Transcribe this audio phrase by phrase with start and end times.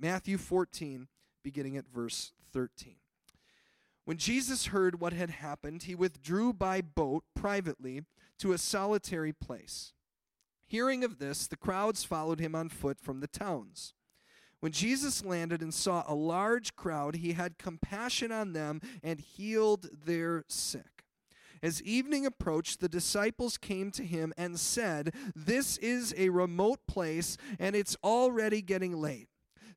[0.00, 1.08] Matthew 14,
[1.44, 2.94] beginning at verse 13.
[4.06, 8.04] When Jesus heard what had happened, he withdrew by boat privately
[8.38, 9.92] to a solitary place.
[10.66, 13.92] Hearing of this, the crowds followed him on foot from the towns.
[14.60, 19.88] When Jesus landed and saw a large crowd, he had compassion on them and healed
[20.06, 21.04] their sick.
[21.62, 27.36] As evening approached, the disciples came to him and said, This is a remote place,
[27.58, 29.29] and it's already getting late.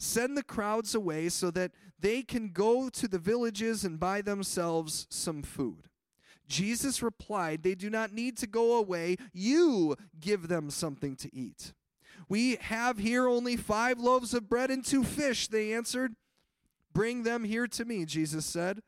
[0.03, 5.07] Send the crowds away so that they can go to the villages and buy themselves
[5.09, 5.87] some food.
[6.45, 9.15] Jesus replied, They do not need to go away.
[9.31, 11.71] You give them something to eat.
[12.27, 16.15] We have here only five loaves of bread and two fish, they answered.
[16.91, 18.81] Bring them here to me, Jesus said.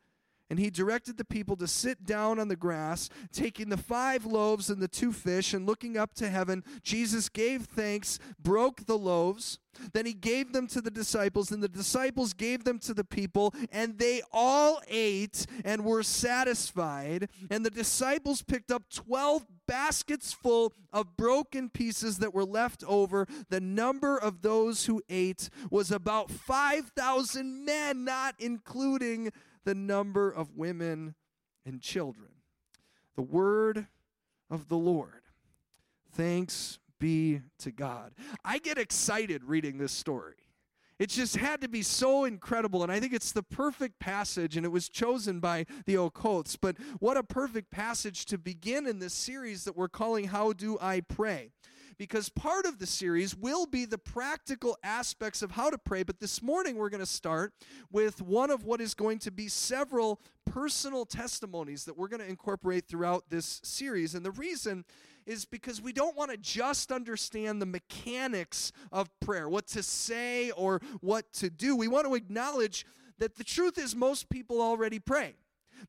[0.50, 4.70] And he directed the people to sit down on the grass, taking the five loaves
[4.70, 9.60] and the two fish, and looking up to heaven, Jesus gave thanks, broke the loaves.
[9.94, 13.54] Then he gave them to the disciples, and the disciples gave them to the people,
[13.72, 17.30] and they all ate and were satisfied.
[17.50, 23.28] And the disciples picked up 12 baskets full of broken pieces that were left over.
[23.50, 29.32] The number of those who ate was about 5,000 men, not including
[29.66, 31.16] the number of women
[31.66, 32.30] and children.
[33.16, 33.88] The word
[34.50, 35.24] of the Lord.
[36.14, 38.14] Thanks be to God.
[38.44, 40.36] I get excited reading this story.
[40.98, 44.66] It just had to be so incredible, and I think it's the perfect passage, and
[44.66, 46.56] it was chosen by the Okoths.
[46.60, 50.78] But what a perfect passage to begin in this series that we're calling How Do
[50.80, 51.52] I Pray?
[51.98, 56.04] Because part of the series will be the practical aspects of how to pray.
[56.04, 57.54] But this morning, we're going to start
[57.92, 62.30] with one of what is going to be several personal testimonies that we're going to
[62.30, 64.16] incorporate throughout this series.
[64.16, 64.86] And the reason
[65.26, 70.52] is because we don't want to just understand the mechanics of prayer, what to say
[70.52, 71.76] or what to do.
[71.76, 72.86] We want to acknowledge
[73.18, 75.36] that the truth is most people already pray.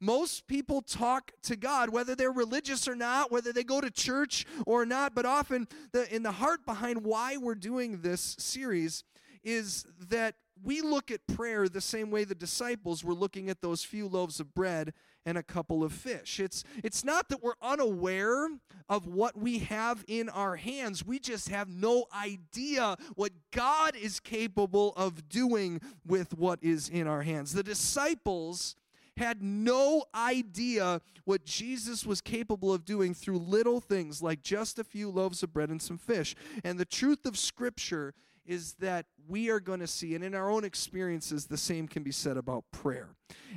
[0.00, 4.44] Most people talk to God, whether they're religious or not, whether they go to church
[4.66, 9.04] or not, but often the, in the heart behind why we're doing this series
[9.42, 13.84] is that we look at prayer the same way the disciples were looking at those
[13.84, 14.92] few loaves of bread
[15.25, 16.41] and a couple of fish.
[16.41, 18.48] It's, it's not that we're unaware
[18.88, 24.20] of what we have in our hands, we just have no idea what God is
[24.20, 27.52] capable of doing with what is in our hands.
[27.52, 28.76] The disciples
[29.16, 34.84] had no idea what Jesus was capable of doing through little things like just a
[34.84, 36.34] few loaves of bread and some fish.
[36.65, 38.15] And the truth of Scripture
[38.46, 42.02] is that we are going to see, and in our own experiences, the same can
[42.02, 43.10] be said about prayer.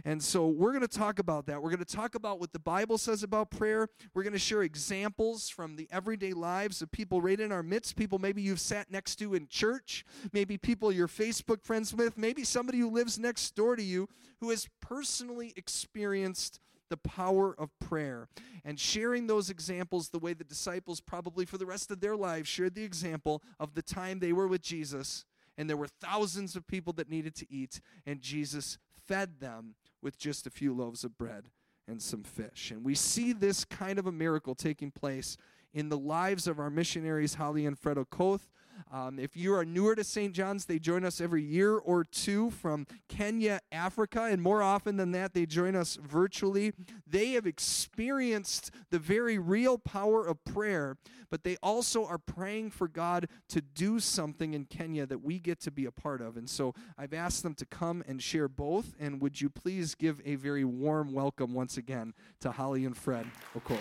[0.04, 1.62] And so we're going to talk about that.
[1.62, 3.88] We're going to talk about what the Bible says about prayer.
[4.14, 7.96] We're going to share examples from the everyday lives of people right in our midst,
[7.96, 12.44] people maybe you've sat next to in church, maybe people you're Facebook friends with, maybe
[12.44, 14.08] somebody who lives next door to you
[14.40, 18.28] who has personally experienced the power of prayer
[18.66, 22.48] and sharing those examples the way the disciples probably for the rest of their lives
[22.48, 25.26] shared the example of the time they were with Jesus
[25.58, 28.78] and there were thousands of people that needed to eat and Jesus
[29.08, 31.46] fed them with just a few loaves of bread
[31.88, 32.72] and some fish.
[32.72, 35.36] And we see this kind of a miracle taking place
[35.74, 38.48] in the lives of our missionaries, Holly and Fred Okoth.
[38.92, 40.34] Um, if you are newer to St.
[40.34, 45.12] John's, they join us every year or two from Kenya, Africa, and more often than
[45.12, 46.74] that, they join us virtually.
[47.08, 50.98] They have experienced the very real power of prayer,
[51.30, 55.60] but they also are praying for God to do something in Kenya that we get
[55.62, 56.38] to be a part of.
[56.38, 58.94] And so I've asked them to come and share both.
[59.00, 63.28] And would you please give a very warm welcome once again to Holly and Fred
[63.56, 63.80] Okoth?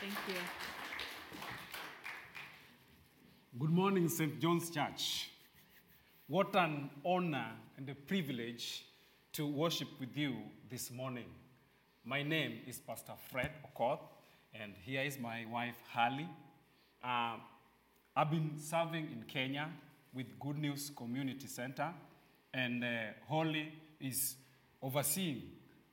[0.00, 0.42] Thank you.
[3.56, 4.38] Good morning, St.
[4.38, 5.30] John's Church.
[6.26, 7.46] What an honor
[7.78, 8.84] and a privilege
[9.32, 10.36] to worship with you
[10.68, 11.24] this morning.
[12.04, 14.00] My name is Pastor Fred Okoth,
[14.52, 16.28] and here is my wife, Holly.
[17.02, 17.36] Uh,
[18.14, 19.70] I've been serving in Kenya
[20.12, 21.88] with Good News Community Center,
[22.52, 22.88] and uh,
[23.28, 24.36] Holly is
[24.82, 25.42] overseeing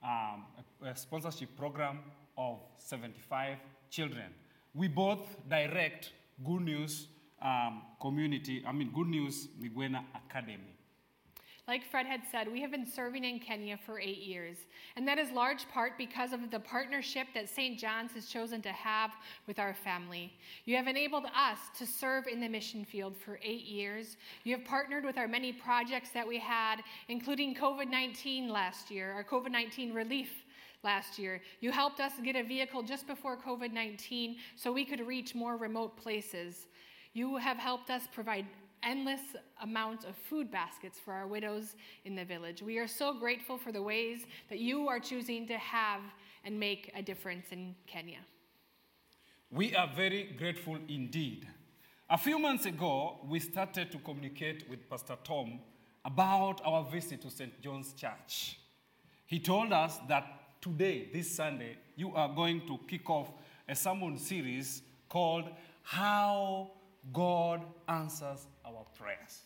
[0.04, 0.44] um,
[0.84, 2.00] a, a sponsorship program
[2.38, 3.58] of 75
[3.90, 4.28] children.
[4.74, 6.12] We both direct
[6.44, 7.08] Good News
[7.46, 10.58] um, community, I mean, Good News Migwena Academy.
[11.68, 14.58] Like Fred had said, we have been serving in Kenya for eight years,
[14.96, 17.80] and that is large part because of the partnership that St.
[17.80, 19.12] John's has chosen to have
[19.48, 20.32] with our family.
[20.66, 24.18] You have enabled us to serve in the mission field for eight years.
[24.44, 29.12] You have partnered with our many projects that we had, including COVID 19 last year,
[29.12, 30.46] our COVID 19 relief
[30.84, 31.42] last year.
[31.62, 35.58] You helped us get a vehicle just before COVID 19 so we could reach more
[35.58, 36.68] remote places.
[37.16, 38.46] You have helped us provide
[38.84, 39.22] endless
[39.62, 42.62] amount of food baskets for our widows in the village.
[42.62, 46.02] We are so grateful for the ways that you are choosing to have
[46.44, 48.20] and make a difference in Kenya.
[49.50, 51.48] We are very grateful indeed.
[52.10, 55.62] A few months ago, we started to communicate with Pastor Tom
[56.04, 57.62] about our visit to St.
[57.62, 58.60] John's Church.
[59.26, 60.26] He told us that
[60.60, 63.32] today, this Sunday, you are going to kick off
[63.70, 65.46] a sermon series called
[65.82, 66.72] How
[67.14, 69.42] God Answers Our Prayers.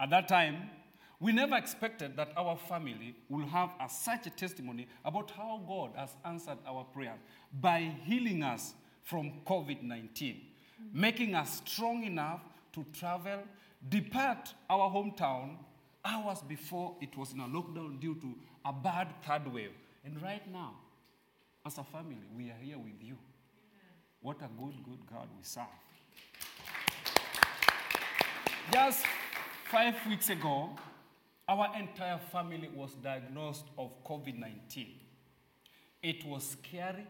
[0.00, 0.70] At that time,
[1.18, 5.92] we never expected that our family will have a, such a testimony about how God
[5.96, 7.18] has answered our prayers
[7.58, 10.40] by healing us from COVID 19,
[10.92, 12.42] making us strong enough
[12.72, 13.40] to travel,
[13.88, 15.56] depart our hometown
[16.04, 19.72] hours before it was in a lockdown due to a bad third wave.
[20.04, 20.74] And right now,
[21.64, 23.16] as a family, we are here with you.
[24.20, 25.64] What a good, good God we serve.
[28.72, 29.04] Just
[29.70, 30.70] five weeks ago,
[31.48, 34.88] our entire family was diagnosed of COVID 19.
[36.02, 37.06] It was scary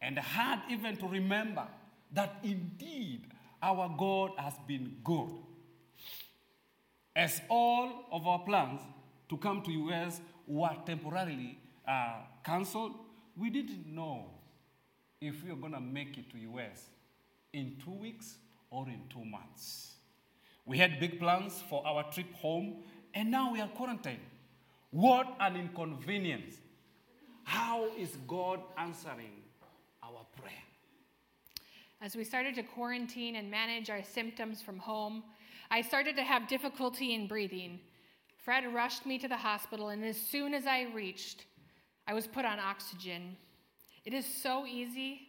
[0.00, 1.66] and hard even to remember
[2.12, 3.26] that indeed
[3.62, 5.30] our God has been good.
[7.14, 8.80] As all of our plans
[9.28, 12.92] to come to US were temporarily uh, cancelled,
[13.36, 14.26] we didn't know
[15.20, 16.86] if we were going to make it to US
[17.52, 18.38] in two weeks
[18.68, 19.92] or in two months.
[20.64, 22.82] We had big plans for our trip home,
[23.14, 24.20] and now we are quarantined.
[24.90, 26.56] What an inconvenience.
[27.44, 29.42] How is God answering
[30.02, 30.52] our prayer?
[32.00, 35.22] As we started to quarantine and manage our symptoms from home,
[35.70, 37.80] I started to have difficulty in breathing.
[38.44, 41.46] Fred rushed me to the hospital, and as soon as I reached,
[42.06, 43.36] I was put on oxygen.
[44.04, 45.20] It is so easy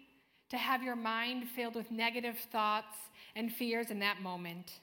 [0.49, 2.97] to have your mind filled with negative thoughts
[3.35, 4.79] and fears in that moment.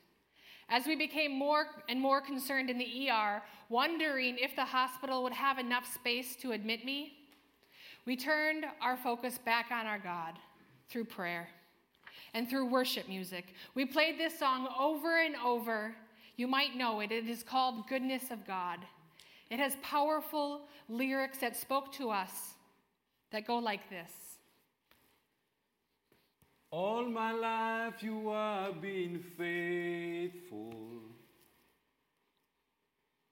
[0.70, 5.32] As we became more and more concerned in the ER, wondering if the hospital would
[5.32, 7.14] have enough space to admit me,
[8.06, 10.34] we turned our focus back on our God
[10.88, 11.48] through prayer
[12.34, 13.54] and through worship music.
[13.74, 15.92] We played this song over and over.
[16.36, 17.10] You might know it.
[17.10, 18.78] It is called Goodness of God.
[19.50, 22.54] It has powerful lyrics that spoke to us
[23.32, 24.29] that go like this
[26.72, 31.00] All my life you have been faithful.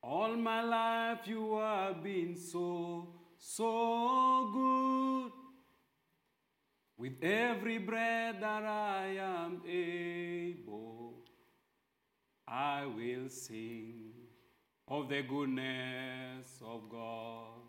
[0.02, 3.08] All my life you have been so,
[3.38, 5.32] so good.
[6.96, 11.14] With every breath that I am able,
[12.48, 14.10] I will sing
[14.88, 17.60] of the goodness of God.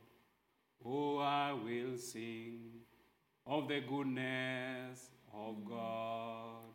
[0.84, 2.72] Oh, I will sing
[3.46, 6.74] of the goodness of God.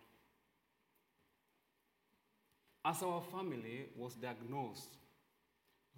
[2.85, 4.97] As our family was diagnosed,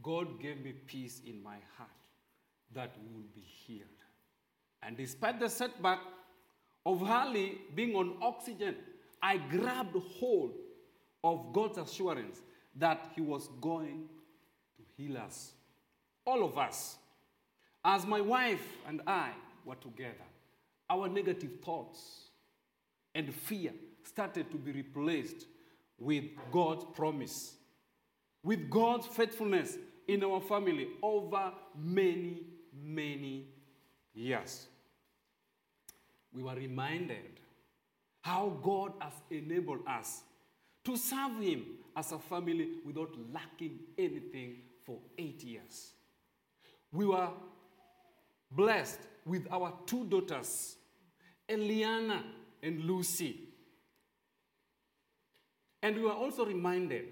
[0.02, 1.90] God gave me peace in my heart
[2.74, 3.88] that we will be healed.
[4.82, 5.98] And despite the setback
[6.84, 8.76] of Holly being on oxygen,
[9.22, 10.52] I grabbed hold
[11.24, 12.42] of God's assurance
[12.76, 14.04] that He was going
[14.76, 15.52] to heal us.
[16.24, 16.98] All of us.
[17.84, 19.30] As my wife and I
[19.64, 20.14] were together,
[20.90, 22.25] our negative thoughts
[23.16, 23.72] and fear
[24.04, 25.46] started to be replaced
[25.98, 27.54] with God's promise,
[28.44, 29.76] with God's faithfulness
[30.06, 32.42] in our family over many,
[32.78, 33.46] many
[34.14, 34.66] years.
[36.30, 37.40] We were reminded
[38.20, 40.20] how God has enabled us
[40.84, 41.64] to serve Him
[41.96, 45.92] as a family without lacking anything for eight years.
[46.92, 47.30] We were
[48.50, 50.76] blessed with our two daughters,
[51.48, 52.22] Eliana
[52.66, 53.38] and Lucy.
[55.82, 57.04] And we were also reminded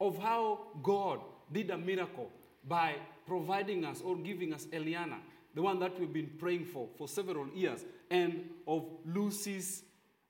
[0.00, 2.30] of how God did a miracle
[2.66, 2.96] by
[3.26, 5.18] providing us or giving us Eliana,
[5.54, 9.82] the one that we've been praying for for several years, and of Lucy's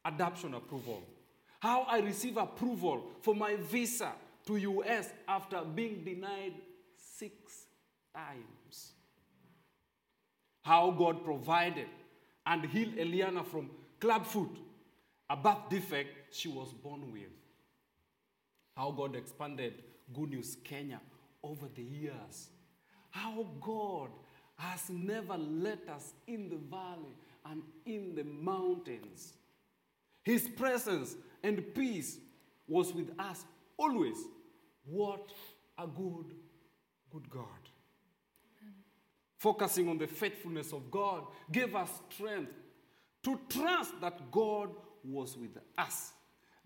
[0.04, 1.02] adoption approval.
[1.60, 4.12] How I receive approval for my visa
[4.46, 6.54] to US after being denied
[6.96, 7.34] six
[8.14, 8.92] times.
[10.62, 11.88] How God provided
[12.46, 13.70] and healed Eliana from
[14.00, 14.56] clubfoot,
[15.30, 17.30] a birth defect she was born with.
[18.74, 19.74] How God expanded
[20.14, 21.00] Good News Kenya
[21.42, 22.48] over the years.
[23.10, 24.10] How God
[24.56, 29.34] has never let us in the valley and in the mountains.
[30.22, 32.18] His presence and peace
[32.66, 33.44] was with us
[33.76, 34.18] always.
[34.84, 35.30] What
[35.78, 36.34] a good,
[37.10, 37.44] good God.
[39.36, 42.52] Focusing on the faithfulness of God gave us strength
[43.22, 44.70] to trust that God
[45.04, 46.12] was with us,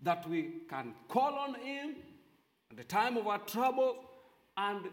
[0.01, 1.95] that we can call on Him
[2.71, 3.97] at the time of our trouble,
[4.57, 4.85] and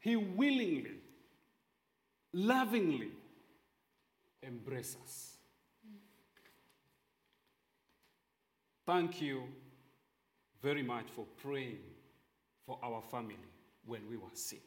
[0.00, 0.96] He willingly,
[2.32, 3.10] lovingly
[4.42, 5.36] embrace us.
[8.84, 9.44] Thank you
[10.60, 11.78] very much for praying
[12.66, 13.36] for our family
[13.86, 14.62] when we were sick.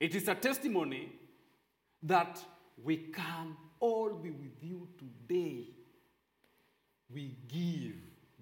[0.00, 1.12] It is a testimony
[2.02, 2.42] that
[2.82, 5.68] we can all be with you today.
[7.12, 7.96] We give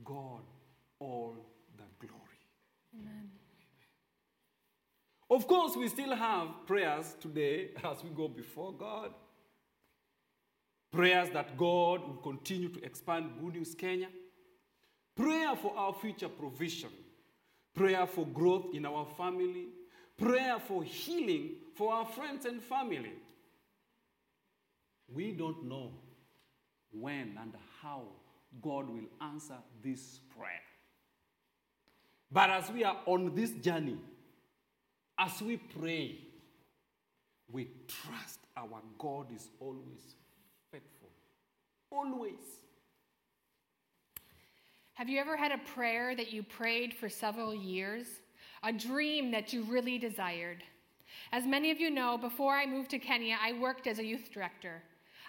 [0.04, 0.42] God
[0.99, 1.37] all
[1.76, 2.40] the glory.
[2.99, 3.31] Amen.
[5.31, 9.12] Of course, we still have prayers today as we go before God.
[10.92, 14.09] Prayers that God will continue to expand Good News Kenya.
[15.16, 16.90] Prayer for our future provision.
[17.75, 19.69] Prayer for growth in our family.
[20.19, 23.14] Prayer for healing for our friends and family.
[25.09, 25.92] We don't know
[26.90, 28.02] when and how
[28.61, 30.61] God will answer this prayer.
[32.30, 33.99] But as we are on this journey,
[35.18, 36.18] as we pray,
[37.50, 40.16] we trust our God is always
[40.71, 41.11] faithful.
[41.90, 42.62] Always.
[44.94, 48.06] Have you ever had a prayer that you prayed for several years?
[48.62, 50.62] A dream that you really desired?
[51.32, 54.30] As many of you know, before I moved to Kenya, I worked as a youth
[54.32, 54.82] director.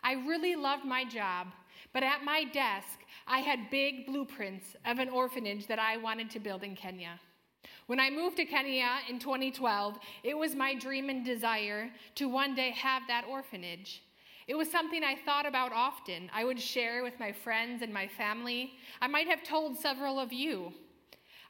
[0.03, 1.47] I really loved my job,
[1.91, 6.39] but at my desk, I had big blueprints of an orphanage that I wanted to
[6.39, 7.19] build in Kenya.
[7.87, 12.55] When I moved to Kenya in 2012, it was my dream and desire to one
[12.55, 14.03] day have that orphanage.
[14.47, 16.29] It was something I thought about often.
[16.33, 18.73] I would share with my friends and my family.
[19.01, 20.73] I might have told several of you.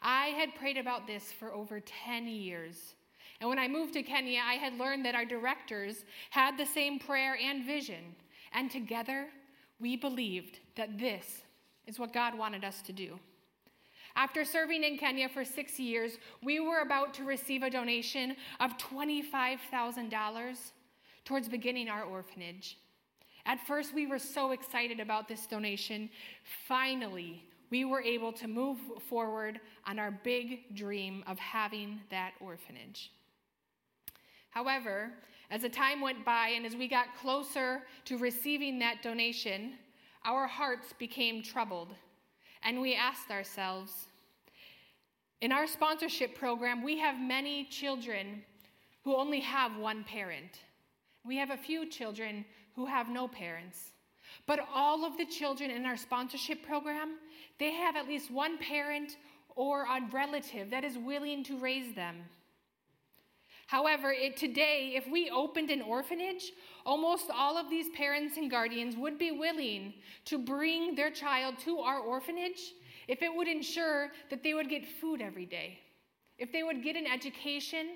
[0.02, 2.96] I had prayed about this for over 10 years.
[3.40, 7.00] And when I moved to Kenya, I had learned that our directors had the same
[7.00, 8.16] prayer and vision.
[8.54, 9.28] And together,
[9.84, 11.44] we believed that this
[11.86, 13.20] is what God wanted us to do.
[14.16, 18.78] After serving in Kenya for six years, we were about to receive a donation of
[18.78, 20.72] $25,000
[21.26, 22.78] towards beginning our orphanage.
[23.46, 26.10] At first, we were so excited about this donation.
[26.66, 28.78] Finally, we were able to move
[29.10, 33.12] forward on our big dream of having that orphanage.
[34.52, 35.12] However,
[35.52, 39.74] as the time went by and as we got closer to receiving that donation,
[40.26, 41.94] our hearts became troubled.
[42.64, 44.08] And we asked ourselves
[45.44, 48.44] in our sponsorship program, we have many children
[49.04, 50.62] who only have one parent.
[51.26, 52.46] We have a few children
[52.78, 53.92] who have no parents.
[54.48, 57.18] But all of the children in our sponsorship program,
[57.60, 59.18] they have at least one parent
[59.58, 62.24] or a relative that is willing to raise them.
[63.68, 66.52] However, it, today, if we opened an orphanage,
[66.86, 69.94] almost all of these parents and guardians would be willing
[70.26, 72.74] to bring their child to our orphanage
[73.08, 75.80] if it would ensure that they would get food every day,
[76.38, 77.88] if they would get an education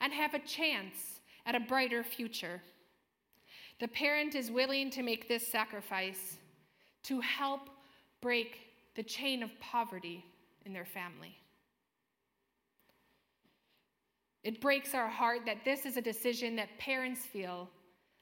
[0.00, 2.60] and have a chance at a brighter future.
[3.78, 6.38] The parent is willing to make this sacrifice
[7.04, 7.68] to help
[8.20, 8.60] break
[8.96, 10.24] the chain of poverty
[10.64, 11.36] in their family.
[14.46, 17.68] It breaks our heart that this is a decision that parents feel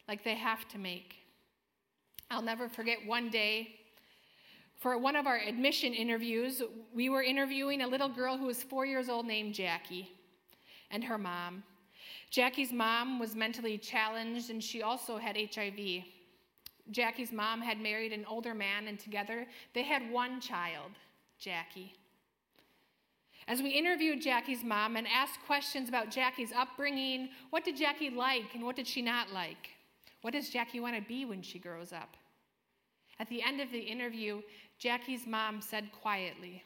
[0.08, 1.16] like they have to make.
[2.30, 3.68] I'll never forget one day
[4.84, 6.62] for one of our admission interviews,
[6.94, 10.10] we were interviewing a little girl who was four years old named Jackie
[10.90, 11.62] and her mom.
[12.30, 16.04] Jackie's mom was mentally challenged and she also had HIV.
[16.90, 20.90] Jackie's mom had married an older man, and together they had one child,
[21.38, 21.94] Jackie.
[23.46, 28.54] As we interviewed Jackie's mom and asked questions about Jackie's upbringing, what did Jackie like
[28.54, 29.70] and what did she not like?
[30.22, 32.16] What does Jackie want to be when she grows up?
[33.20, 34.40] At the end of the interview,
[34.78, 36.64] Jackie's mom said quietly,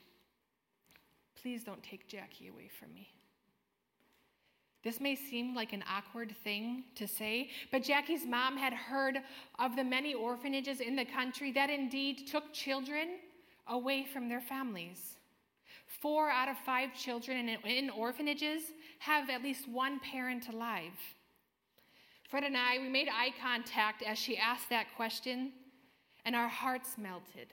[1.42, 3.08] Please don't take Jackie away from me.
[4.84, 9.18] This may seem like an awkward thing to say, but Jackie's mom had heard
[9.58, 13.18] of the many orphanages in the country that indeed took children
[13.66, 15.17] away from their families.
[16.00, 18.62] Four out of five children in, orphanages
[19.00, 20.92] have at least one parent alive.
[22.28, 25.52] Fred and I, we made eye contact as she asked that question,
[26.24, 27.48] and our hearts melted.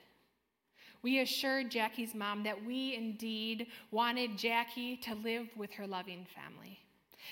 [1.02, 6.80] We assured Jackie's mom that we indeed wanted Jackie to live with her loving family.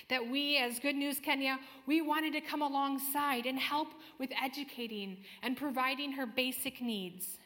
[0.09, 3.89] That we, as Good News Kenya, we wanted to come alongside and help
[4.19, 7.37] with educating and providing her basic needs.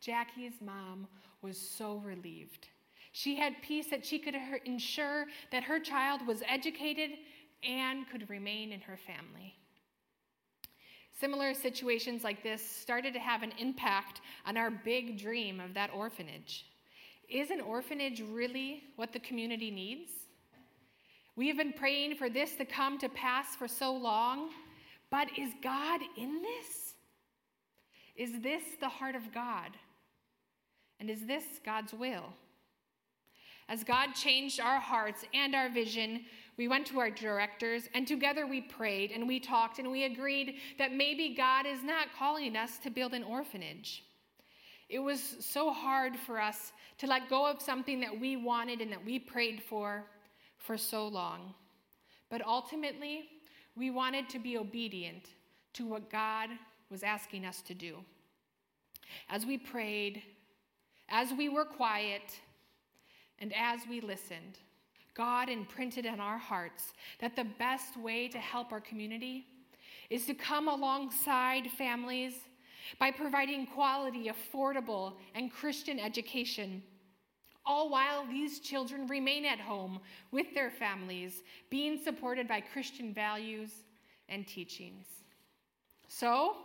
[0.00, 1.06] Jackie's mom
[1.40, 2.68] was so relieved.
[3.16, 7.10] She had peace that she could ensure that her child was educated
[7.62, 9.54] and could remain in her family.
[11.20, 15.90] Similar situations like this started to have an impact on our big dream of that
[15.94, 16.66] orphanage.
[17.28, 20.10] is an orphanage really what the community needs?
[21.36, 24.50] We have been praying for this to come to pass for so long,
[25.08, 26.94] but is God in this?
[28.16, 29.70] Is this the heart of God?
[30.98, 32.34] And is this God's will?
[33.68, 36.24] As God changed our hearts and our vision,
[36.56, 40.56] we went to our directors and together we prayed and we talked and we agreed
[40.78, 44.04] that maybe God is not calling us to build an orphanage.
[44.88, 48.92] It was so hard for us to let go of something that we wanted and
[48.92, 50.04] that we prayed for
[50.58, 51.54] for so long.
[52.30, 53.28] But ultimately,
[53.76, 55.30] we wanted to be obedient
[55.74, 56.50] to what God
[56.90, 57.96] was asking us to do.
[59.28, 60.22] As we prayed,
[61.08, 62.40] as we were quiet,
[63.38, 64.58] and as we listened,
[65.14, 69.46] God imprinted in our hearts that the best way to help our community
[70.10, 72.34] is to come alongside families
[72.98, 76.82] by providing quality, affordable, and Christian education,
[77.64, 80.00] all while these children remain at home
[80.30, 83.70] with their families, being supported by Christian values
[84.28, 85.06] and teachings.
[86.08, 86.56] So,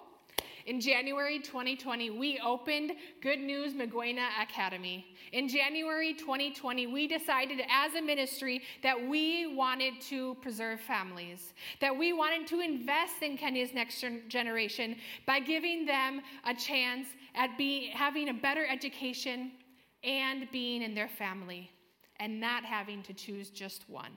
[0.69, 2.91] in January 2020, we opened
[3.23, 5.03] Good News Maguena Academy.
[5.31, 11.97] In January 2020, we decided as a ministry that we wanted to preserve families, that
[11.97, 14.95] we wanted to invest in Kenya's next generation
[15.25, 19.51] by giving them a chance at be, having a better education
[20.03, 21.71] and being in their family
[22.19, 24.11] and not having to choose just one.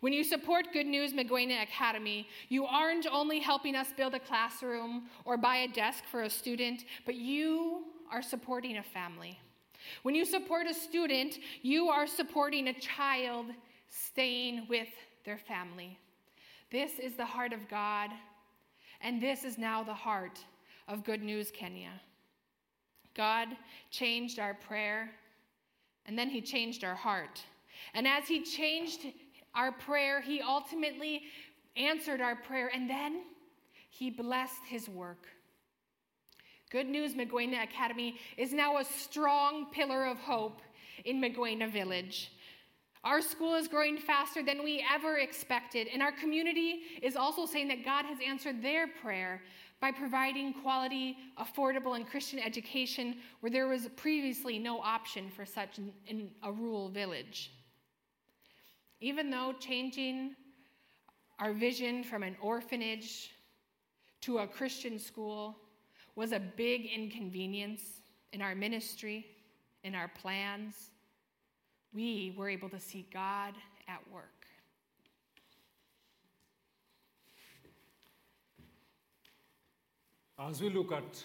[0.00, 5.04] When you support Good News Maguena Academy, you aren't only helping us build a classroom
[5.24, 9.38] or buy a desk for a student, but you are supporting a family.
[10.02, 13.46] When you support a student, you are supporting a child
[13.88, 14.88] staying with
[15.24, 15.98] their family.
[16.70, 18.10] This is the heart of God,
[19.00, 20.38] and this is now the heart
[20.86, 22.00] of Good News Kenya.
[23.14, 23.48] God
[23.90, 25.10] changed our prayer,
[26.06, 27.42] and then He changed our heart.
[27.94, 29.00] And as He changed
[29.54, 30.20] our prayer.
[30.20, 31.22] He ultimately
[31.76, 33.22] answered our prayer, and then
[33.90, 35.26] he blessed his work.
[36.70, 40.60] Good News Maguena Academy is now a strong pillar of hope
[41.04, 42.32] in Maguena Village.
[43.04, 47.68] Our school is growing faster than we ever expected, and our community is also saying
[47.68, 49.40] that God has answered their prayer
[49.80, 55.78] by providing quality, affordable, and Christian education where there was previously no option for such
[55.78, 57.52] in, in a rural village.
[59.00, 60.34] Even though changing
[61.38, 63.30] our vision from an orphanage
[64.22, 65.56] to a Christian school
[66.16, 67.82] was a big inconvenience
[68.32, 69.26] in our ministry,
[69.84, 70.90] in our plans,
[71.94, 73.54] we were able to see God
[73.86, 74.46] at work.
[80.40, 81.24] As we look at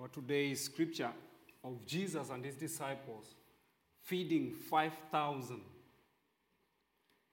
[0.00, 1.10] our today's scripture
[1.62, 3.34] of Jesus and his disciples
[4.02, 5.60] feeding 5,000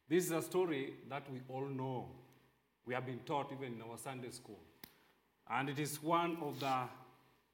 [0.10, 2.08] this is a story that we all know.
[2.86, 4.60] We have been taught even in our Sunday school.
[5.50, 6.84] And it is one of the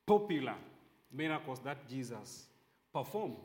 [0.06, 0.56] popular
[1.12, 2.46] miracles that Jesus
[2.94, 3.38] performed.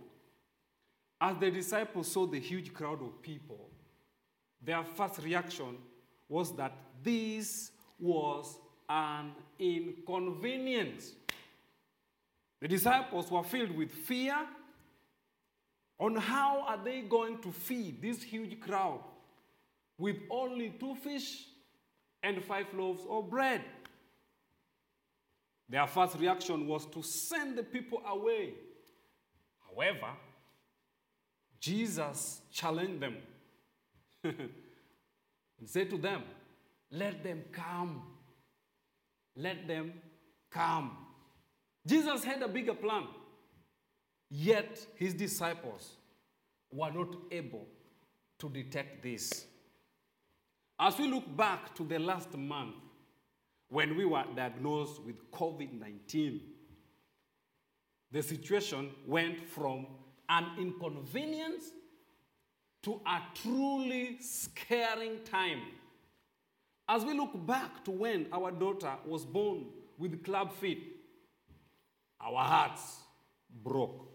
[1.21, 3.71] As the disciples saw the huge crowd of people,
[4.63, 5.79] their first reaction
[6.29, 11.13] was that this was an inconvenience.
[12.61, 14.37] The disciples were filled with fear
[15.99, 19.01] on how are they going to feed this huge crowd
[19.99, 21.47] with only two fish
[22.23, 23.63] and five loaves of bread.
[25.69, 28.55] Their first reaction was to send the people away.
[29.69, 30.13] However,
[31.61, 33.17] Jesus challenged them
[34.25, 36.23] and said to them,
[36.91, 38.03] Let them come.
[39.37, 39.93] Let them
[40.51, 40.97] come.
[41.87, 43.05] Jesus had a bigger plan.
[44.31, 45.97] Yet his disciples
[46.71, 47.67] were not able
[48.39, 49.47] to detect this.
[50.79, 52.77] As we look back to the last month
[53.69, 56.41] when we were diagnosed with COVID 19,
[58.11, 59.87] the situation went from
[60.29, 61.65] an inconvenience
[62.83, 65.63] to a truly scaring time.
[66.89, 69.67] As we look back to when our daughter was born
[69.99, 70.97] with club feet,
[72.21, 73.01] our hearts
[73.63, 74.08] broke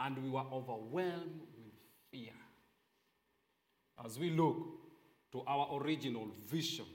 [0.00, 1.74] and we were overwhelmed with
[2.10, 2.32] fear.
[4.04, 4.56] As we look
[5.32, 6.86] to our original vision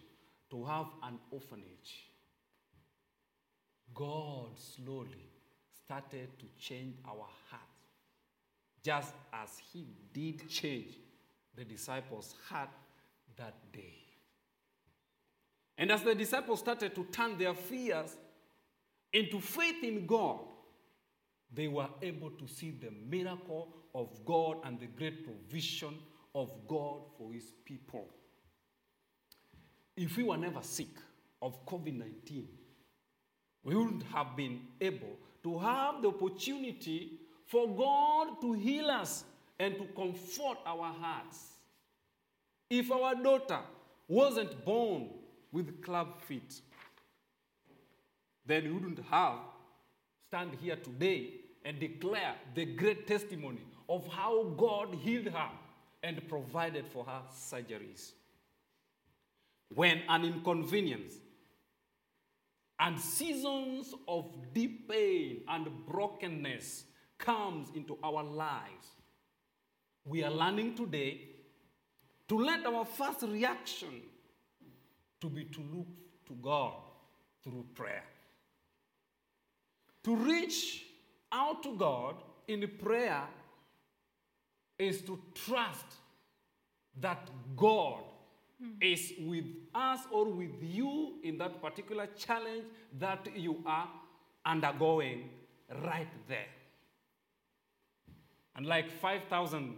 [0.49, 2.09] to have an orphanage,
[3.93, 5.29] God slowly
[5.85, 7.63] started to change our hearts,
[8.83, 10.95] just as He did change
[11.55, 12.69] the disciples' heart
[13.37, 13.93] that day.
[15.77, 18.15] And as the disciples started to turn their fears
[19.13, 20.39] into faith in God,
[21.55, 25.95] they were able to see the miracle of God and the great provision
[26.33, 28.09] of God for his people.
[29.95, 30.89] If we were never sick
[31.41, 32.47] of COVID 19,
[33.63, 39.23] we wouldn't have been able to have the opportunity for God to heal us
[39.57, 41.51] and to comfort our hearts.
[42.69, 43.59] If our daughter
[44.07, 45.09] wasn't born
[45.51, 46.59] with club feet,
[48.45, 49.39] then we wouldn't have
[50.27, 55.49] stand here today and declare the great testimony of how God healed her
[56.03, 58.11] and provided for her surgeries.
[59.73, 61.13] When an inconvenience
[62.79, 66.85] and seasons of deep pain and brokenness
[67.17, 68.87] comes into our lives,
[70.05, 71.21] we are learning today
[72.27, 74.01] to let our first reaction
[75.21, 75.87] to be to look
[76.27, 76.73] to God
[77.43, 78.03] through prayer.
[80.03, 80.84] To reach
[81.35, 82.15] out to God
[82.47, 83.23] in prayer
[84.79, 85.85] is to trust
[86.99, 87.99] that God
[88.81, 92.63] is with us or with you in that particular challenge
[92.99, 93.89] that you are
[94.45, 95.29] undergoing
[95.83, 96.47] right there.
[98.55, 99.75] And like 5,000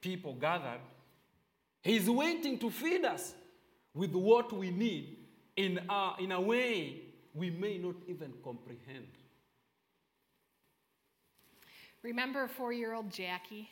[0.00, 0.80] people gathered,
[1.82, 3.34] He's waiting to feed us
[3.94, 5.18] with what we need
[5.56, 7.02] in a, in a way
[7.34, 9.06] we may not even comprehend.
[12.06, 13.68] Remember four year old Jackie?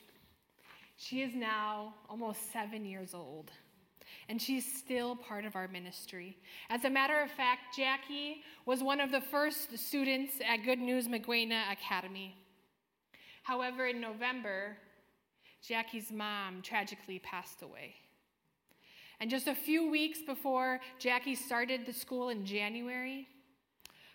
[0.96, 3.52] She is now almost seven years old,
[4.28, 6.36] and she's still part of our ministry.
[6.68, 11.06] As a matter of fact, Jackie was one of the first students at Good News
[11.06, 12.36] Maguena Academy.
[13.44, 14.78] However, in November,
[15.62, 17.94] Jackie's mom tragically passed away.
[19.20, 23.28] And just a few weeks before Jackie started the school in January,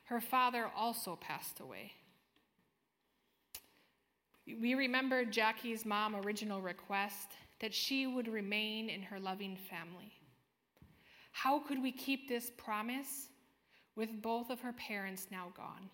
[0.08, 1.94] her father also passed away.
[4.60, 10.14] We remember Jackie's mom' original request that she would remain in her loving family.
[11.32, 13.28] How could we keep this promise
[13.96, 15.90] with both of her parents now gone?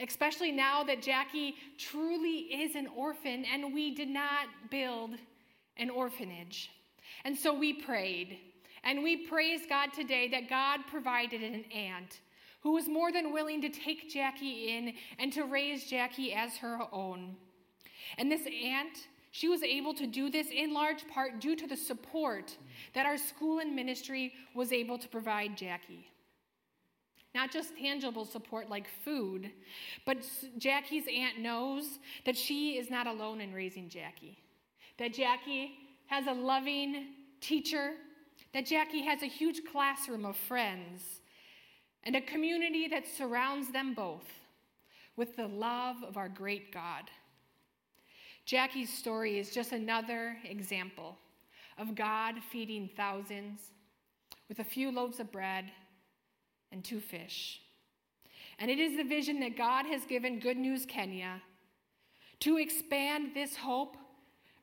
[0.00, 5.12] Especially now that Jackie truly is an orphan and we did not build
[5.78, 6.70] an orphanage.
[7.24, 8.38] And so we prayed.
[8.84, 12.20] And we praise God today that God provided an aunt
[12.66, 16.80] who was more than willing to take Jackie in and to raise Jackie as her
[16.90, 17.36] own.
[18.18, 21.76] And this aunt, she was able to do this in large part due to the
[21.76, 22.56] support
[22.92, 26.08] that our school and ministry was able to provide Jackie.
[27.36, 29.52] Not just tangible support like food,
[30.04, 34.42] but Jackie's aunt knows that she is not alone in raising Jackie.
[34.98, 35.70] That Jackie
[36.08, 37.92] has a loving teacher,
[38.52, 41.20] that Jackie has a huge classroom of friends,
[42.06, 44.26] and a community that surrounds them both
[45.16, 47.10] with the love of our great God.
[48.44, 51.18] Jackie's story is just another example
[51.76, 53.60] of God feeding thousands
[54.48, 55.64] with a few loaves of bread
[56.70, 57.60] and two fish.
[58.60, 61.42] And it is the vision that God has given Good News Kenya
[62.40, 63.96] to expand this hope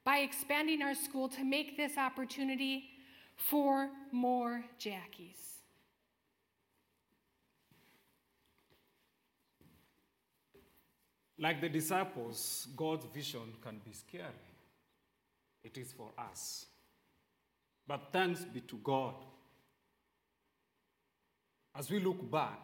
[0.06, 2.86] by expanding our school to make this opportunity
[3.36, 5.63] for more Jackies.
[11.44, 14.48] Like the disciples, God's vision can be scary.
[15.62, 16.68] It is for us.
[17.86, 19.16] But thanks be to God.
[21.76, 22.64] As we look back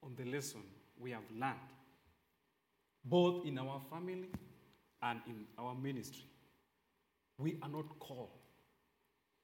[0.00, 0.60] on the lesson
[0.96, 1.56] we have learned,
[3.04, 4.28] both in our family
[5.02, 6.28] and in our ministry,
[7.36, 8.30] we are not called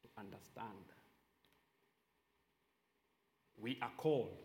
[0.02, 0.86] to understand.
[3.58, 4.38] We are called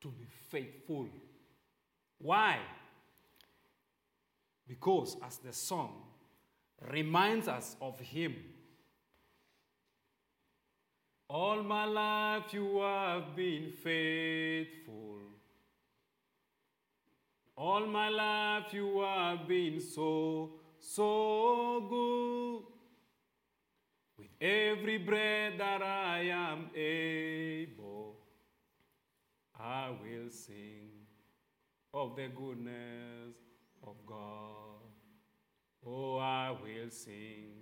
[0.00, 1.06] to be faithful.
[2.18, 2.58] Why?
[4.70, 5.94] Because, as the song
[6.92, 8.36] reminds us of Him,
[11.28, 15.18] all my life you have been faithful.
[17.56, 22.62] All my life you have been so, so good.
[24.18, 28.14] With every breath that I am able,
[29.58, 30.90] I will sing
[31.92, 33.49] of the goodness
[33.86, 34.80] of God.
[35.86, 37.52] Oh, I will sing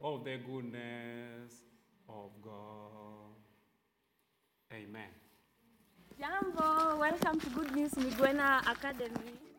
[0.00, 1.64] of the goodness
[2.08, 3.36] of God.
[4.72, 5.08] Amen.
[6.18, 9.49] Jambo, welcome to Good News Migwena Academy.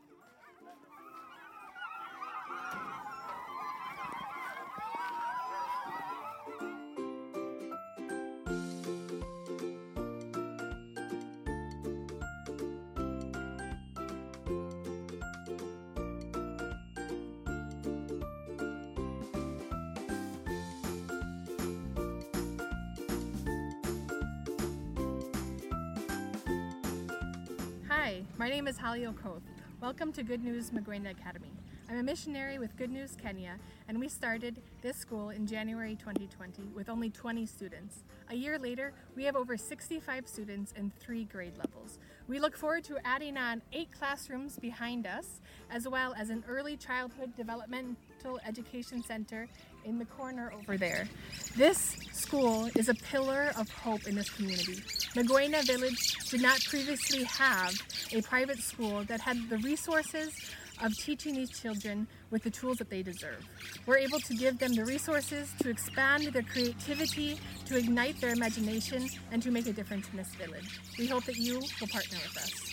[28.72, 29.42] Is Holly Okoth.
[29.82, 31.52] Welcome to Good News Magwena Academy.
[31.90, 33.58] I'm a missionary with Good News Kenya,
[33.90, 38.06] and we started this school in January 2020 with only 20 students.
[38.30, 42.00] A year later, we have over 65 students in three grade levels.
[42.28, 46.78] We look forward to adding on eight classrooms behind us, as well as an early
[46.78, 49.48] childhood developmental education center
[49.84, 51.08] in the corner over there.
[51.56, 54.82] This school is a pillar of hope in this community.
[55.16, 57.74] Magwena Village did not previously have
[58.14, 60.34] a private school that had the resources
[60.82, 63.48] of teaching these children with the tools that they deserve.
[63.86, 69.08] We're able to give them the resources to expand their creativity, to ignite their imagination,
[69.32, 70.80] and to make a difference in this village.
[70.98, 72.72] We hope that you will partner with us.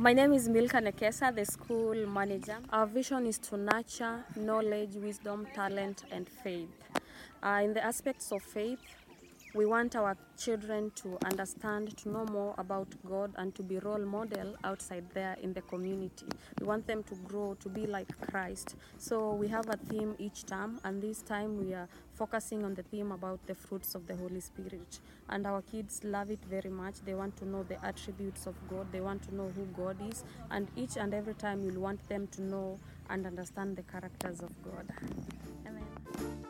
[0.00, 2.56] My name is Milka Nekesa, the school manager.
[2.70, 6.70] Our vision is to nurture knowledge, wisdom, talent, and faith.
[7.42, 8.78] Uh, in the aspects of faith,
[9.54, 14.04] we want our children to understand, to know more about God, and to be role
[14.04, 16.26] model outside there in the community.
[16.60, 18.76] We want them to grow to be like Christ.
[18.98, 22.82] So we have a theme each term, and this time we are focusing on the
[22.82, 25.00] theme about the fruits of the Holy Spirit.
[25.28, 27.00] And our kids love it very much.
[27.04, 28.92] They want to know the attributes of God.
[28.92, 32.28] They want to know who God is, and each and every time you'll want them
[32.28, 34.86] to know and understand the characters of God.
[35.66, 36.49] Amen.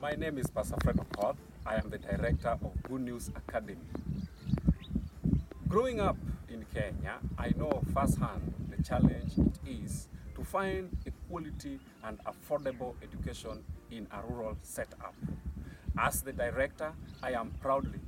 [0.00, 1.36] My name is Pastor Fred Okoth.
[1.66, 3.76] I am the director of Good News Academy.
[5.68, 6.16] Growing up
[6.48, 12.94] in Kenya, I know firsthand the challenge it is to find a quality and affordable
[13.02, 15.14] education in a rural setup.
[15.98, 18.00] As the director, I am proudly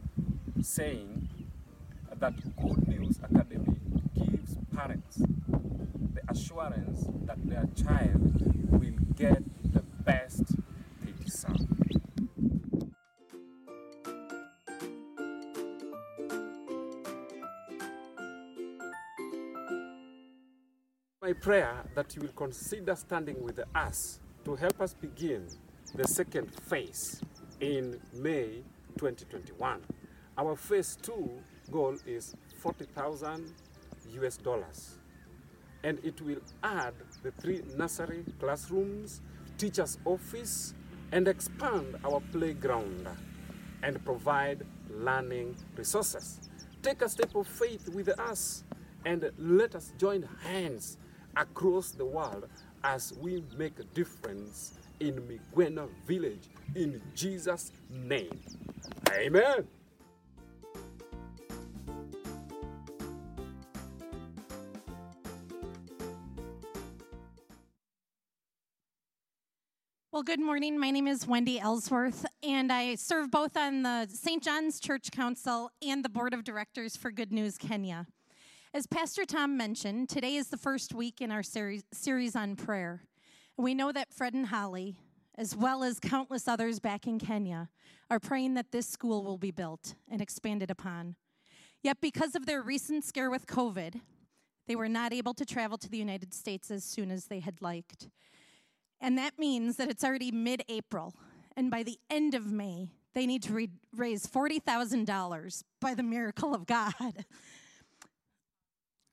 [0.63, 1.29] saying
[2.19, 3.77] that Good News Academy
[4.17, 8.52] gives parents the assurance that their child
[21.43, 25.45] prayer that you will consider standing with us to help us begin
[25.97, 27.21] the second phase
[27.61, 28.63] in May
[28.97, 29.81] 2021.
[30.39, 31.29] Our phase two
[31.73, 33.53] goal is 40,000
[34.23, 34.99] US dollars
[35.83, 39.21] and it will add the three nursery classrooms,
[39.59, 40.75] teacher's office,
[41.11, 43.09] and expand our playground
[43.83, 46.39] and provide learning resources.
[46.85, 48.63] Take a step of faith with us
[49.05, 50.99] and let us join hands
[51.37, 52.49] across the world
[52.85, 58.41] as we make a difference in Migwena village in Jesus' name.
[59.11, 59.67] Amen.
[70.13, 70.79] Well, good morning.
[70.79, 74.43] My name is Wendy Ellsworth, and I serve both on the St.
[74.43, 78.07] John's Church Council and the Board of Directors for Good News Kenya.
[78.75, 83.03] As Pastor Tom mentioned, today is the first week in our series, series on prayer.
[83.59, 84.97] We know that Fred and Holly,
[85.37, 87.69] as well as countless others back in Kenya,
[88.11, 91.17] are praying that this school will be built and expanded upon.
[91.83, 94.01] Yet, because of their recent scare with COVID,
[94.67, 97.61] they were not able to travel to the United States as soon as they had
[97.61, 98.09] liked.
[99.03, 101.13] And that means that it's already mid April.
[101.55, 106.55] And by the end of May, they need to re- raise $40,000 by the miracle
[106.55, 107.27] of God.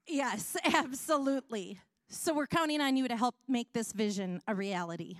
[0.10, 1.80] yes, absolutely.
[2.10, 5.18] So we're counting on you to help make this vision a reality.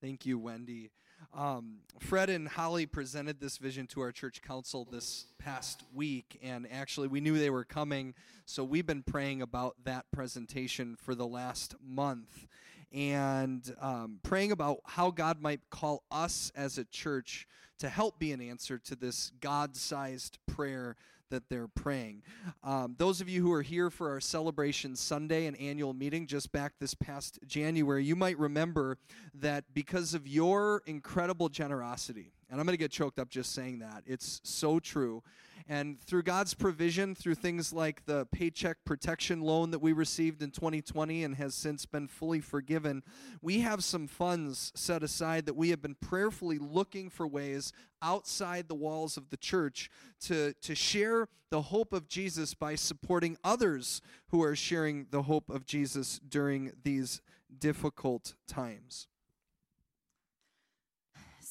[0.00, 0.90] Thank you, Wendy.
[1.32, 6.66] Um, Fred and Holly presented this vision to our church council this past week, and
[6.70, 11.26] actually, we knew they were coming, so we've been praying about that presentation for the
[11.26, 12.46] last month
[12.92, 17.46] and um, praying about how God might call us as a church
[17.78, 20.96] to help be an answer to this God sized prayer
[21.30, 22.22] that they're praying.
[22.62, 26.52] Um, those of you who are here for our Celebration Sunday and annual meeting just
[26.52, 28.98] back this past January, you might remember
[29.34, 33.80] that because of your incredible generosity, and I'm going to get choked up just saying
[33.80, 35.22] that, it's so true.
[35.68, 40.52] And through God's provision, through things like the paycheck protection loan that we received in
[40.52, 43.02] 2020 and has since been fully forgiven,
[43.42, 48.68] we have some funds set aside that we have been prayerfully looking for ways outside
[48.68, 54.00] the walls of the church to, to share the hope of Jesus by supporting others
[54.28, 57.20] who are sharing the hope of Jesus during these
[57.58, 59.08] difficult times.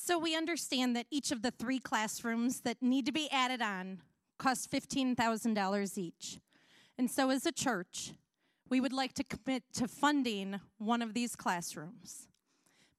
[0.06, 4.04] So we understand that each of the three classrooms that need to be added on
[4.38, 6.40] cost $15,000 each.
[6.96, 8.14] And so, as a church,
[8.70, 12.28] we would like to commit to funding one of these classrooms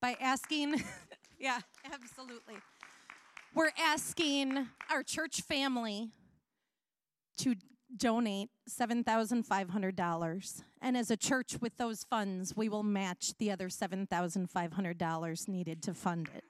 [0.02, 0.82] by asking,
[1.38, 2.56] yeah, absolutely.
[3.54, 6.10] We're asking our church family
[7.36, 7.54] to
[7.96, 10.62] donate $7,500.
[10.82, 15.94] And as a church with those funds, we will match the other $7,500 needed to
[15.94, 16.42] fund it.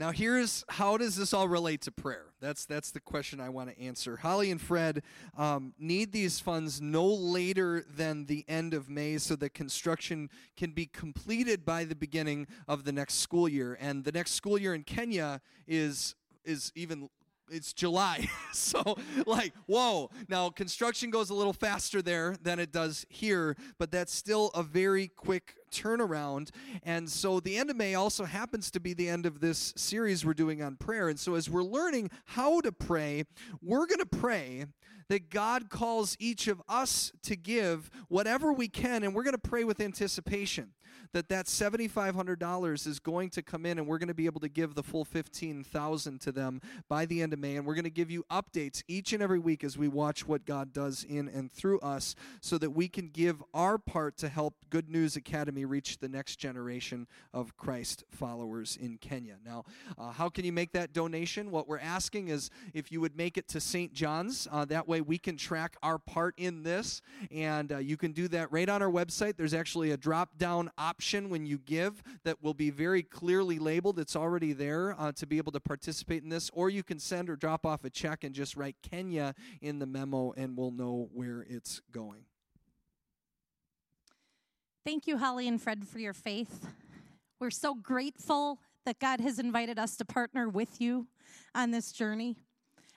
[0.00, 2.24] Now here's how does this all relate to prayer?
[2.40, 4.16] That's that's the question I want to answer.
[4.16, 5.02] Holly and Fred
[5.36, 10.70] um, need these funds no later than the end of May, so that construction can
[10.70, 13.76] be completed by the beginning of the next school year.
[13.78, 16.14] And the next school year in Kenya is
[16.46, 17.10] is even
[17.50, 18.26] it's July.
[18.54, 20.08] so, like, whoa.
[20.28, 24.62] Now, construction goes a little faster there than it does here, but that's still a
[24.62, 26.50] very quick turnaround.
[26.82, 30.24] And so, the end of May also happens to be the end of this series
[30.24, 31.08] we're doing on prayer.
[31.08, 33.24] And so, as we're learning how to pray,
[33.62, 34.66] we're going to pray
[35.08, 39.38] that God calls each of us to give whatever we can, and we're going to
[39.38, 40.70] pray with anticipation
[41.12, 44.48] that that $7500 is going to come in and we're going to be able to
[44.48, 47.90] give the full 15000 to them by the end of May and we're going to
[47.90, 51.52] give you updates each and every week as we watch what God does in and
[51.52, 55.98] through us so that we can give our part to help Good News Academy reach
[55.98, 59.36] the next generation of Christ followers in Kenya.
[59.44, 59.64] Now,
[59.98, 61.50] uh, how can you make that donation?
[61.50, 63.92] What we're asking is if you would make it to St.
[63.92, 64.46] John's.
[64.50, 68.28] Uh, that way we can track our part in this and uh, you can do
[68.28, 69.36] that right on our website.
[69.36, 73.98] There's actually a drop down option when you give that will be very clearly labeled.
[73.98, 76.50] It's already there uh, to be able to participate in this.
[76.52, 79.86] Or you can send or drop off a check and just write Kenya in the
[79.86, 82.26] memo, and we'll know where it's going.
[84.84, 86.66] Thank you, Holly and Fred, for your faith.
[87.40, 91.06] We're so grateful that God has invited us to partner with you
[91.54, 92.36] on this journey.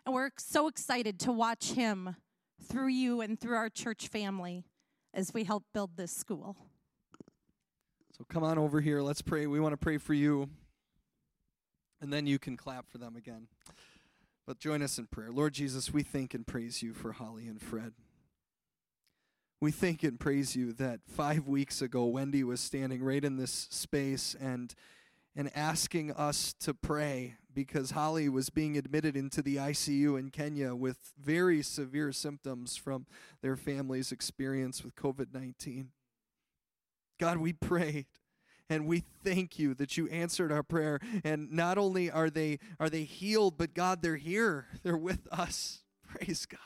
[0.06, 2.18] And we're so excited to watch Him
[2.62, 4.66] through you and through our church family
[5.14, 6.58] as we help build this school.
[8.18, 9.02] So come on over here.
[9.02, 9.48] Let's pray.
[9.48, 10.50] We want to pray for you.
[12.00, 13.48] And then you can clap for them again.
[14.46, 15.32] But join us in prayer.
[15.32, 17.94] Lord Jesus, we thank and praise you for Holly and Fred.
[19.62, 23.68] We thank and praise you that five weeks ago, Wendy was standing right in this
[23.72, 24.76] space and
[25.36, 30.76] and asking us to pray because Holly was being admitted into the ICU in Kenya
[30.76, 33.08] with very severe symptoms from
[33.42, 35.90] their family's experience with COVID 19.
[37.20, 38.08] God, we prayed
[38.70, 41.00] and we thank you that you answered our prayer.
[41.24, 44.68] And not only are they are they healed but God they're here.
[44.84, 45.84] They're with us.
[46.08, 46.60] Praise God.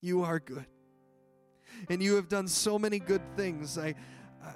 [0.00, 0.66] You are good.
[1.88, 3.78] And you have done so many good things.
[3.78, 3.94] I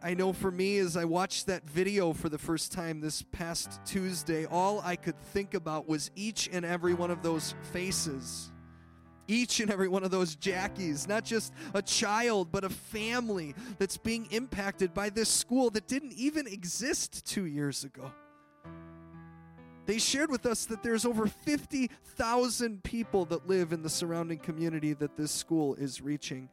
[0.02, 3.80] I know for me as I watched that video for the first time this past
[3.84, 8.51] Tuesday all I could think about was each and every one of those faces
[9.28, 13.96] each and every one of those Jackies, not just a child, but a family that's
[13.96, 18.12] being impacted by this school that didn't even exist two years ago.
[19.84, 24.92] They shared with us that there's over 50,000 people that live in the surrounding community
[24.94, 26.48] that this school is reaching.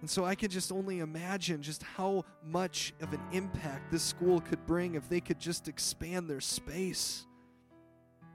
[0.00, 4.40] And so I can just only imagine just how much of an impact this school
[4.40, 7.26] could bring if they could just expand their space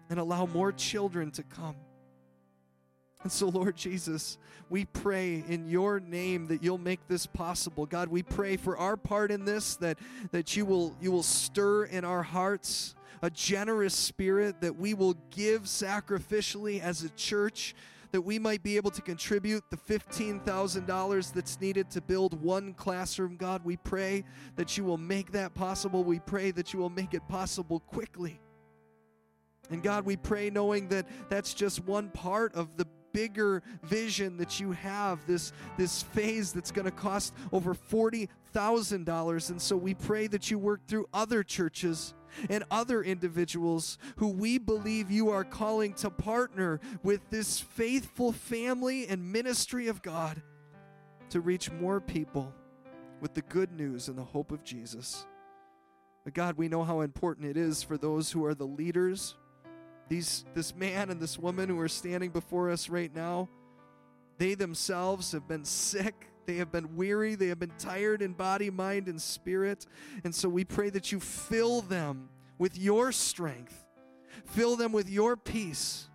[0.09, 1.75] and allow more children to come.
[3.23, 4.37] And so, Lord Jesus,
[4.69, 7.85] we pray in your name that you'll make this possible.
[7.85, 9.97] God, we pray for our part in this that,
[10.31, 15.15] that you will you will stir in our hearts a generous spirit, that we will
[15.29, 17.73] give sacrificially as a church,
[18.11, 23.37] that we might be able to contribute the $15,000 that's needed to build one classroom.
[23.37, 24.25] God, we pray
[24.57, 26.03] that you will make that possible.
[26.03, 28.41] We pray that you will make it possible quickly.
[29.69, 34.59] And God, we pray knowing that that's just one part of the bigger vision that
[34.59, 39.49] you have, this, this phase that's going to cost over $40,000.
[39.49, 42.13] And so we pray that you work through other churches
[42.49, 49.07] and other individuals who we believe you are calling to partner with this faithful family
[49.07, 50.41] and ministry of God
[51.29, 52.53] to reach more people
[53.21, 55.25] with the good news and the hope of Jesus.
[56.23, 59.35] But God, we know how important it is for those who are the leaders
[60.13, 63.49] these, this man and this woman who are standing before us right now,
[64.37, 66.27] they themselves have been sick.
[66.45, 67.33] They have been weary.
[67.33, 69.87] They have been tired in body, mind, and spirit.
[70.23, 73.87] And so we pray that you fill them with your strength,
[74.45, 76.09] fill them with your peace.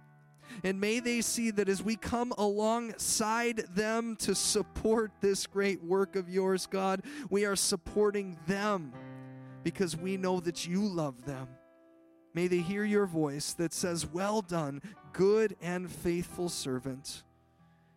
[0.62, 6.14] And may they see that as we come alongside them to support this great work
[6.14, 8.92] of yours, God, we are supporting them
[9.64, 11.48] because we know that you love them
[12.34, 17.22] May they hear your voice that says, Well done, good and faithful servant.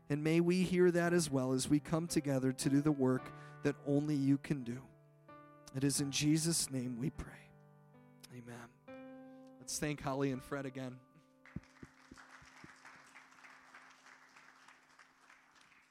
[0.09, 3.32] And may we hear that as well as we come together to do the work
[3.63, 4.79] that only you can do.
[5.75, 7.32] It is in Jesus' name we pray.
[8.34, 8.97] Amen.
[9.59, 10.97] Let's thank Holly and Fred again.